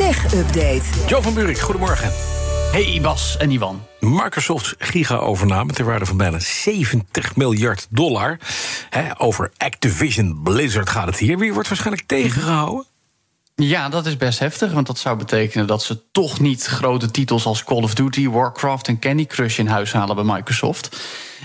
[0.00, 0.82] Tech Update.
[1.06, 2.12] Jo van Buurik, goedemorgen.
[2.72, 3.82] Hey Bas en Iwan.
[3.98, 8.38] Microsofts giga-overname ter waarde van bijna 70 miljard dollar.
[9.18, 11.38] over Activision Blizzard gaat het hier.
[11.38, 12.86] Wie wordt waarschijnlijk tegengehouden?
[13.62, 17.44] Ja, dat is best heftig, want dat zou betekenen dat ze toch niet grote titels
[17.44, 20.96] als Call of Duty, Warcraft en Candy Crush in huis halen bij Microsoft.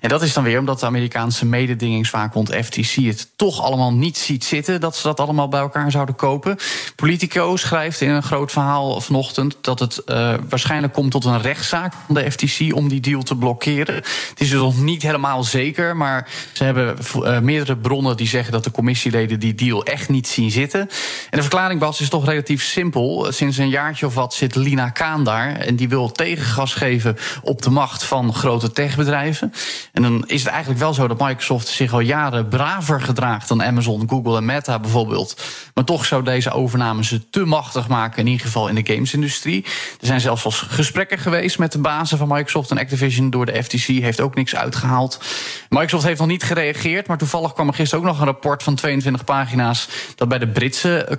[0.00, 4.44] En dat is dan weer omdat de Amerikaanse mededingingswaakhond FTC het toch allemaal niet ziet
[4.44, 6.56] zitten dat ze dat allemaal bij elkaar zouden kopen.
[6.96, 11.94] Politico schrijft in een groot verhaal vanochtend dat het uh, waarschijnlijk komt tot een rechtszaak
[12.06, 13.94] van de FTC om die deal te blokkeren.
[13.94, 18.52] Het is dus nog niet helemaal zeker, maar ze hebben uh, meerdere bronnen die zeggen
[18.52, 20.80] dat de commissieleden die deal echt niet zien zitten.
[20.80, 20.88] En
[21.30, 23.26] de verklaring, Bas, is toch relatief simpel.
[23.32, 27.62] Sinds een jaartje of wat zit Lina Kaan daar en die wil tegengas geven op
[27.62, 29.52] de macht van grote techbedrijven.
[29.92, 33.62] En dan is het eigenlijk wel zo dat Microsoft zich al jaren braver gedraagt dan
[33.62, 35.44] Amazon, Google en Meta bijvoorbeeld.
[35.74, 39.64] Maar toch zou deze overname ze te machtig maken, in ieder geval in de gamesindustrie.
[40.00, 43.62] Er zijn zelfs wel gesprekken geweest met de bazen van Microsoft en Activision door de
[43.62, 45.20] FTC, heeft ook niks uitgehaald.
[45.68, 48.74] Microsoft heeft nog niet gereageerd, maar toevallig kwam er gisteren ook nog een rapport van
[48.74, 51.16] 22 pagina's dat bij de Britse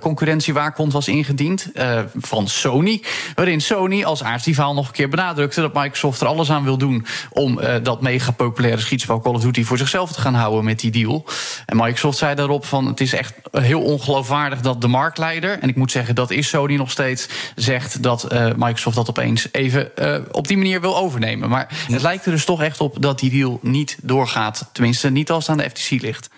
[0.72, 3.02] concurrentiewaakhond was ingediend uh, van Sony,
[3.34, 7.06] waarin Sony als aartsdivaal nog een keer benadrukte dat Microsoft er alles aan wil doen
[7.30, 10.80] om uh, dat mega populaire schietspel Call of Duty voor zichzelf te gaan houden met
[10.80, 11.24] die deal.
[11.66, 15.76] En Microsoft zei daarop van het is echt heel ongeloofwaardig dat de marktleider, en ik
[15.76, 19.90] moet zeggen dat is Sony nog steeds, zegt dat uh, Microsoft dat opeens even
[20.30, 21.48] op die manier wil overnemen.
[21.48, 24.68] Maar het lijkt er dus toch echt op dat die deal niet doorgaat.
[24.72, 26.28] Tenminste, niet als het aan de FTC ligt.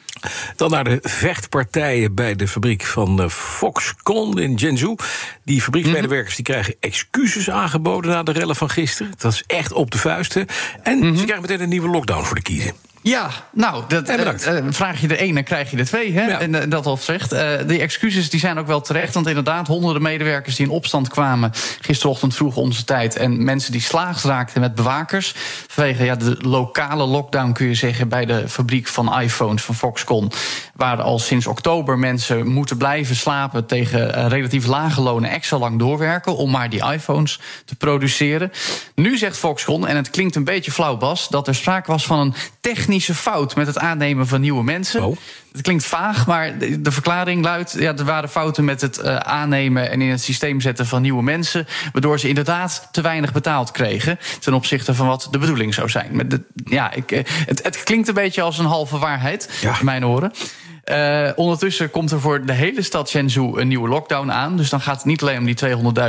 [0.56, 4.96] Dan naar de vechtpartijen bij de fabriek van eh, Foxconn in Zhengzhou.
[5.44, 9.12] Die fabrieksmedewerkers die krijgen excuses aangeboden na de rellen van gisteren.
[9.18, 10.46] Dat is echt op de vuisten.
[10.82, 12.85] En ze krijgen meteen een nieuwe lockdown voor de kiezen.
[13.08, 14.28] Ja, nou, dat, uh,
[14.68, 16.12] vraag je de dan krijg je de twee.
[16.12, 16.26] Hè?
[16.26, 16.40] Ja.
[16.40, 17.32] En uh, dat opzicht.
[17.32, 19.14] Uh, die excuses die zijn ook wel terecht.
[19.14, 21.52] Want inderdaad, honderden medewerkers die in opstand kwamen...
[21.80, 23.16] gisterochtend vroeg onze tijd...
[23.16, 25.34] en mensen die slaags raakten met bewakers...
[25.68, 28.08] vanwege ja, de lokale lockdown, kun je zeggen...
[28.08, 30.32] bij de fabriek van iPhones van Foxconn...
[30.74, 33.66] waar al sinds oktober mensen moeten blijven slapen...
[33.66, 36.36] tegen relatief lage lonen extra lang doorwerken...
[36.36, 38.52] om maar die iPhones te produceren.
[38.94, 41.28] Nu zegt Foxconn, en het klinkt een beetje flauw, Bas...
[41.28, 45.04] dat er sprake was van een technisch fout met het aannemen van nieuwe mensen.
[45.04, 45.16] Oh.
[45.52, 49.90] Het klinkt vaag, maar de, verklaring luidt: ja, er waren fouten met het uh, aannemen
[49.90, 54.18] en in het systeem zetten van nieuwe mensen, waardoor ze inderdaad te weinig betaald kregen
[54.40, 56.16] ten opzichte van wat de bedoeling zou zijn.
[56.16, 57.10] Met de, ja, ik,
[57.46, 59.78] het, het, klinkt een beetje als een halve waarheid, ja.
[59.78, 60.32] in mijn oren.
[60.92, 64.56] Uh, ondertussen komt er voor de hele stad Shenzhou een nieuwe lockdown aan.
[64.56, 65.56] Dus dan gaat het niet alleen om die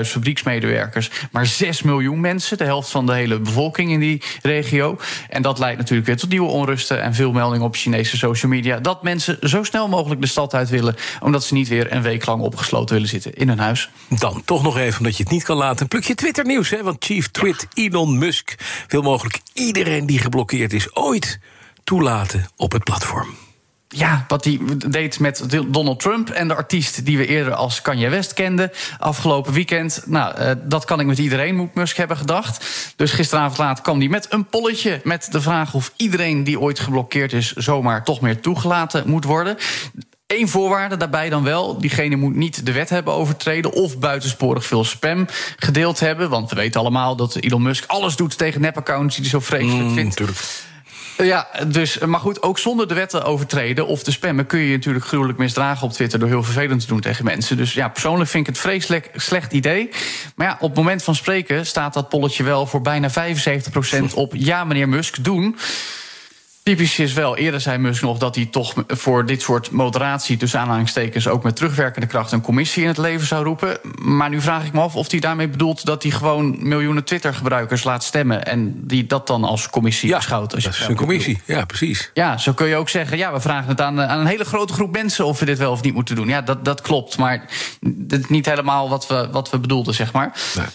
[0.03, 4.97] 200.000 fabrieksmedewerkers, maar 6 miljoen mensen, de helft van de hele bevolking in die regio.
[5.29, 8.79] En dat leidt natuurlijk weer tot nieuwe onrusten en veel meldingen op Chinese social media
[8.79, 12.25] dat mensen zo snel mogelijk de stad uit willen, omdat ze niet weer een week
[12.25, 13.89] lang opgesloten willen zitten in hun huis.
[14.19, 16.73] Dan toch nog even, omdat je het niet kan laten, een plukje Twitter-nieuws.
[16.81, 18.55] Want Chief Twit Elon Musk
[18.87, 21.39] wil mogelijk iedereen die geblokkeerd is ooit
[21.83, 23.46] toelaten op het platform
[23.87, 28.09] ja, wat hij deed met Donald Trump en de artiest die we eerder als Kanye
[28.09, 30.03] West kenden afgelopen weekend.
[30.05, 32.65] Nou, uh, dat kan ik met iedereen, moet Musk hebben gedacht.
[32.95, 36.79] Dus gisteravond laat kwam hij met een polletje met de vraag of iedereen die ooit
[36.79, 39.57] geblokkeerd is zomaar toch meer toegelaten moet worden.
[40.27, 44.83] Eén voorwaarde daarbij dan wel: diegene moet niet de wet hebben overtreden of buitensporig veel
[44.83, 45.27] spam
[45.57, 46.29] gedeeld hebben.
[46.29, 49.87] Want we weten allemaal dat Elon Musk alles doet tegen nepaccounts die hij zo vreselijk
[49.87, 50.21] mm, vindt.
[51.17, 54.75] Ja, dus, maar goed, ook zonder de wetten overtreden of te spammen kun je je
[54.75, 57.57] natuurlijk gruwelijk misdragen op Twitter door heel vervelend te doen tegen mensen.
[57.57, 59.89] Dus ja, persoonlijk vind ik het vreselijk slecht idee.
[60.35, 63.09] Maar ja, op het moment van spreken staat dat polletje wel voor bijna
[64.09, 65.57] 75% op ja, meneer Musk, doen.
[66.67, 70.59] Typisch is wel, eerder zei Musk nog dat hij toch voor dit soort moderatie, tussen
[70.59, 73.77] aanhalingstekens, ook met terugwerkende kracht een commissie in het leven zou roepen.
[74.01, 77.83] Maar nu vraag ik me af of hij daarmee bedoelt dat hij gewoon miljoenen Twitter-gebruikers
[77.83, 80.53] laat stemmen en die dat dan als commissie ja, beschouwt.
[80.53, 82.11] Als je dat is een commissie, ja, precies.
[82.13, 84.73] Ja, zo kun je ook zeggen, ja, we vragen het aan, aan een hele grote
[84.73, 86.27] groep mensen of we dit wel of niet moeten doen.
[86.27, 87.49] Ja, dat, dat klopt, maar
[87.81, 90.39] dat is niet helemaal wat we, wat we bedoelden, zeg maar.
[90.55, 90.65] Nee.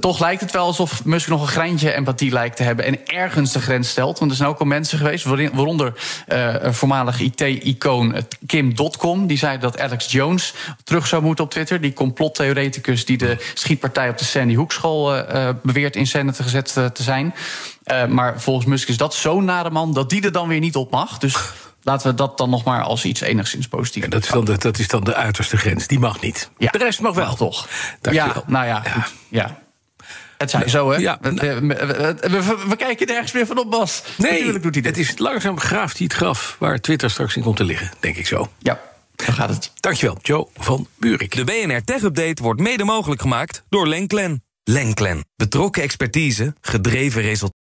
[0.00, 3.52] Toch lijkt het wel alsof Musk nog een greintje empathie lijkt te hebben en ergens
[3.52, 4.18] de grens stelt.
[4.18, 5.92] Want er zijn ook al mensen geweest, waaronder
[6.28, 8.14] uh, een voormalig IT-icoon
[8.46, 11.80] Kim Dotcom, die zei dat Alex Jones terug zou moeten op Twitter.
[11.80, 16.42] Die complottheoreticus die de schietpartij op de Sandy Hook School uh, beweert in scène te
[16.42, 17.34] gezet uh, te zijn.
[18.08, 20.90] maar volgens Musk is dat zo'n nare man dat die er dan weer niet op
[20.90, 21.18] mag.
[21.18, 21.36] Dus
[21.82, 24.04] laten we dat dan nog maar als iets enigszins positiefs.
[24.04, 25.86] Ja, dat, is dan de, dat is dan de uiterste grens.
[25.86, 26.50] Die mag niet.
[26.58, 27.24] Ja, de rest mag wel.
[27.24, 27.68] Mag toch?
[28.00, 29.06] Ja, nou ja, ja.
[29.28, 29.60] ja.
[30.42, 30.96] Het zijn zo, hè?
[30.96, 34.02] Ja, we, we, we, we, kijken nergens meer van op, Bas.
[34.16, 34.96] Nee, Natuurlijk doet hij dit.
[34.96, 38.16] het is langzaam graaft hij het graf waar Twitter straks in komt te liggen, denk
[38.16, 38.50] ik zo.
[38.58, 38.80] Ja.
[39.16, 39.72] Zo gaat het.
[39.74, 41.34] Dankjewel, Joe van Buurik.
[41.34, 44.44] De BNR Tech Update wordt mede mogelijk gemaakt door Lenklen.
[44.64, 45.24] Lenklen.
[45.36, 47.61] Betrokken expertise, gedreven resultaten.